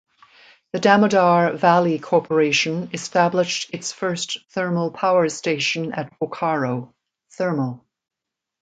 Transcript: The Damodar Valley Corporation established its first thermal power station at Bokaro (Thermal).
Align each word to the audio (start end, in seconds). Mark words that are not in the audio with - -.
The 0.73 0.79
Damodar 0.79 1.53
Valley 1.53 1.99
Corporation 1.99 2.89
established 2.91 3.69
its 3.71 3.91
first 3.91 4.39
thermal 4.49 4.89
power 4.89 5.29
station 5.29 5.91
at 5.93 6.09
Bokaro 6.19 6.91
(Thermal). 7.33 7.85